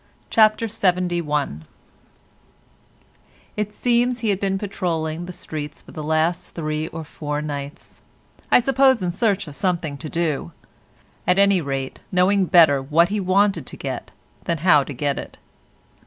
[0.31, 1.45] CHAPTER LXXI
[3.55, 8.59] It seems he had been patrolling the streets for the last three or four nights—I
[8.61, 13.77] suppose in search of something to do—at any rate knowing better what he wanted to
[13.77, 14.09] get
[14.45, 15.37] than how to get it.